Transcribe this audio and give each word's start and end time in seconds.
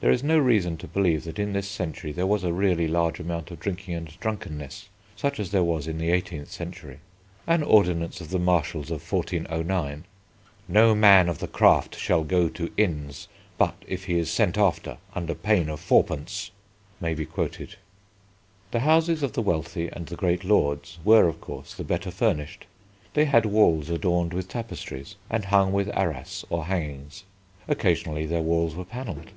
There 0.00 0.12
is 0.12 0.22
no 0.22 0.38
reason 0.38 0.76
to 0.76 0.86
believe 0.86 1.24
that 1.24 1.36
in 1.40 1.52
this 1.52 1.68
century 1.68 2.12
there 2.12 2.28
was 2.28 2.44
a 2.44 2.52
really 2.52 2.86
large 2.86 3.18
amount 3.18 3.50
of 3.50 3.58
drinking 3.58 3.94
and 3.96 4.20
drunkenness, 4.20 4.88
such 5.16 5.40
as 5.40 5.50
there 5.50 5.64
was 5.64 5.88
in 5.88 5.98
the 5.98 6.12
eighteenth 6.12 6.48
century. 6.48 7.00
An 7.44 7.64
ordinance 7.64 8.20
of 8.20 8.30
the 8.30 8.38
Marshals 8.38 8.92
of 8.92 9.02
1409 9.02 10.04
"No 10.68 10.94
man 10.94 11.28
of 11.28 11.38
the 11.40 11.48
craft 11.48 11.98
shall 11.98 12.22
go 12.22 12.48
to 12.50 12.70
inns 12.76 13.26
but 13.58 13.74
if 13.88 14.04
he 14.04 14.16
is 14.16 14.30
sent 14.30 14.56
after, 14.56 14.98
under 15.12 15.34
pain 15.34 15.68
of 15.68 15.80
4d." 15.80 16.50
may 17.00 17.12
be 17.12 17.26
quoted. 17.26 17.74
The 18.70 18.78
houses 18.78 19.24
of 19.24 19.32
the 19.32 19.42
wealthy 19.42 19.88
and 19.88 20.06
the 20.06 20.14
great 20.14 20.44
lords 20.44 21.00
were, 21.04 21.26
of 21.26 21.40
course, 21.40 21.74
the 21.74 21.82
better 21.82 22.12
furnished. 22.12 22.66
They 23.14 23.24
had 23.24 23.44
walls 23.44 23.90
adorned 23.90 24.34
with 24.34 24.46
tapestries 24.48 25.16
and 25.28 25.46
hung 25.46 25.72
with 25.72 25.90
arras 25.96 26.44
or 26.48 26.66
hangings; 26.66 27.24
occasionally 27.66 28.24
their 28.24 28.40
walls 28.40 28.76
were 28.76 28.84
panelled. 28.84 29.32